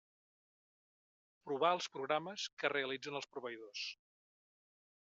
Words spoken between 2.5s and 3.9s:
que realitzen els proveïdors.